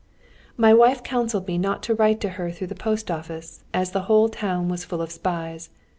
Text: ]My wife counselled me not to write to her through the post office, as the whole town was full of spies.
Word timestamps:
]My 0.67 0.73
wife 0.73 1.03
counselled 1.03 1.45
me 1.47 1.59
not 1.59 1.83
to 1.83 1.93
write 1.93 2.19
to 2.21 2.29
her 2.29 2.49
through 2.49 2.65
the 2.65 2.73
post 2.73 3.11
office, 3.11 3.63
as 3.71 3.91
the 3.91 4.01
whole 4.09 4.29
town 4.29 4.67
was 4.67 4.83
full 4.83 4.99
of 4.99 5.11
spies. 5.11 5.69